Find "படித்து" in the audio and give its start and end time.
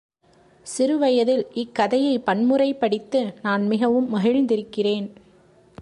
2.73-3.33